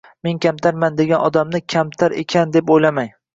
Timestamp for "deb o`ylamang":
2.57-3.15